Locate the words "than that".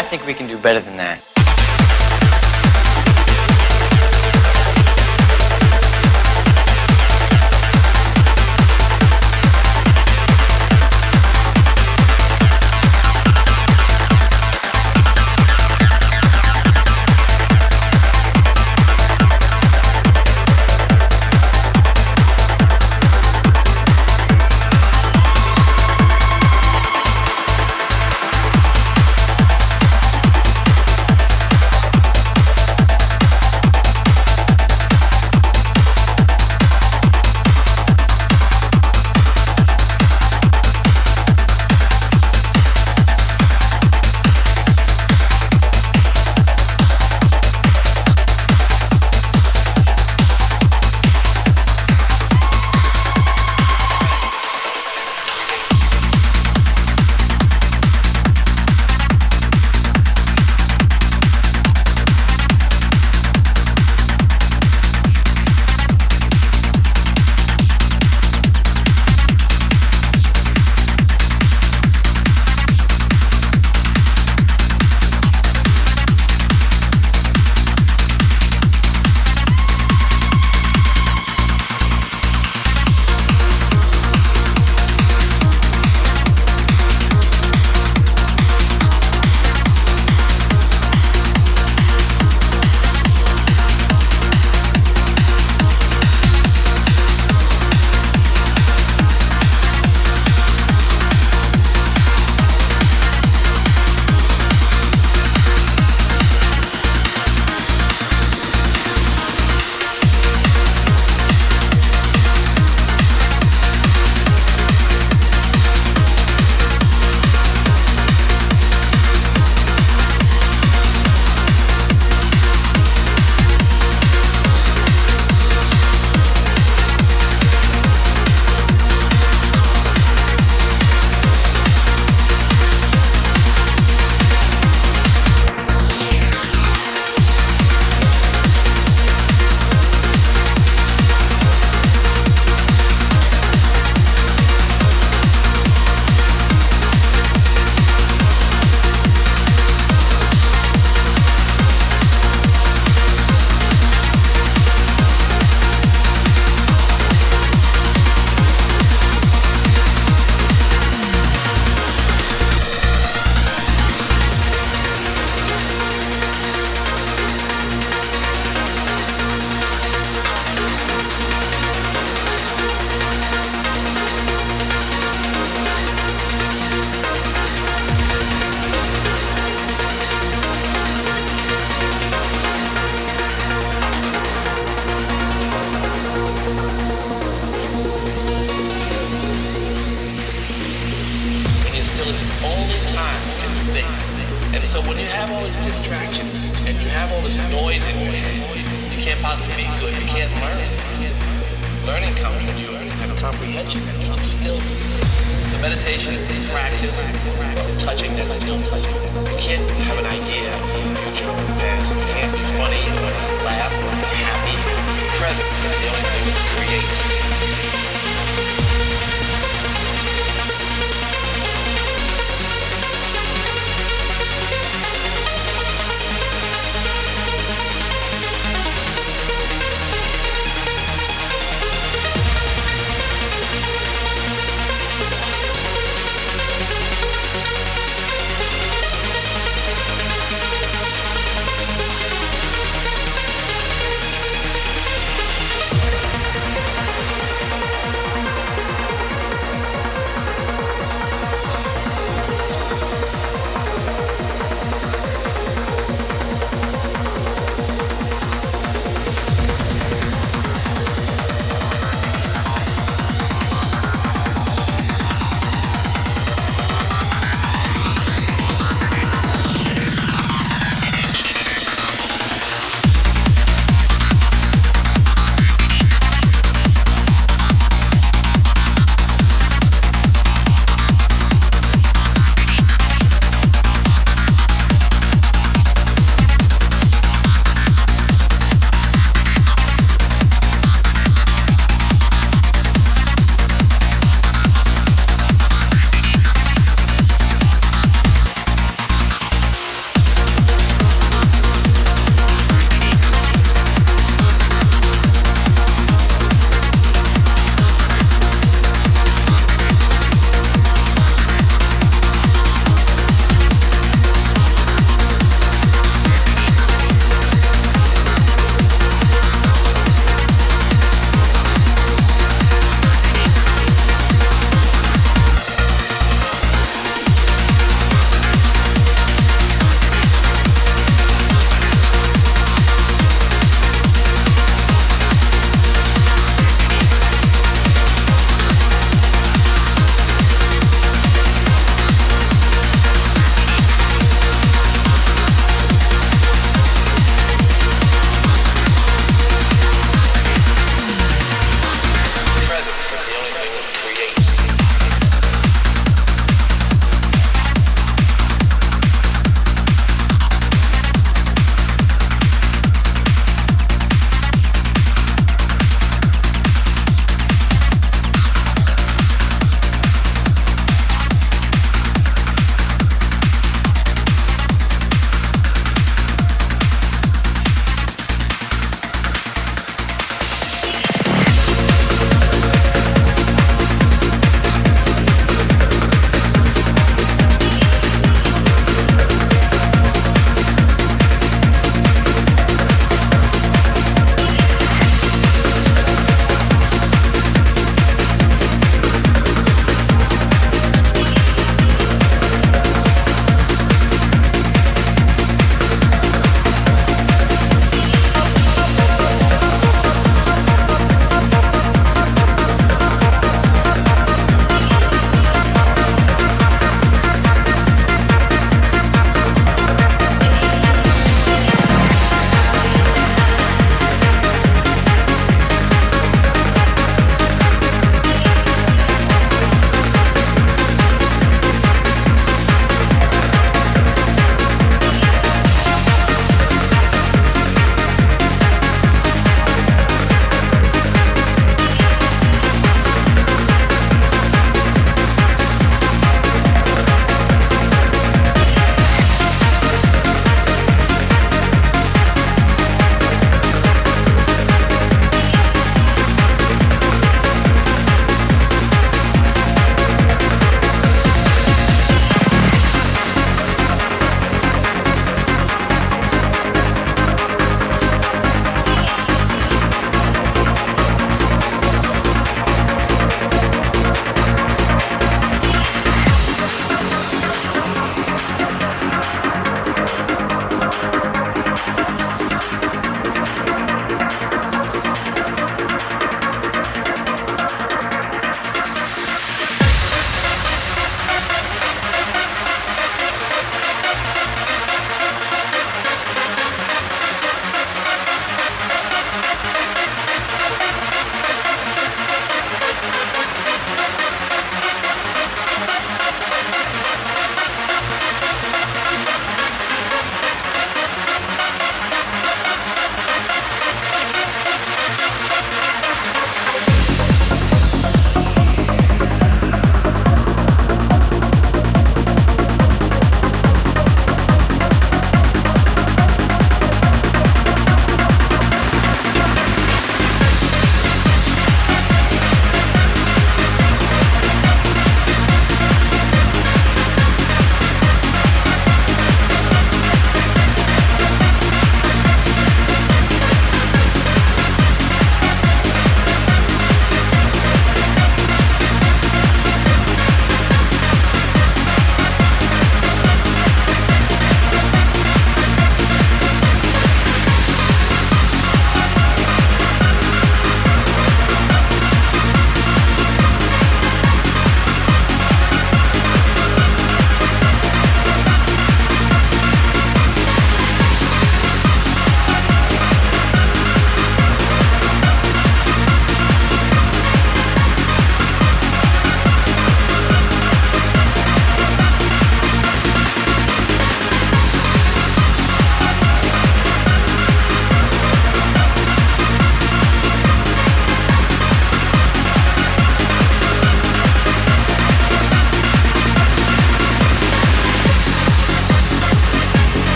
0.80-1.29